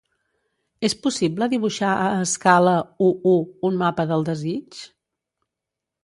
[0.87, 2.73] És possible dibuixar a escala
[3.09, 3.33] u:u
[3.69, 4.79] un mapa del desig?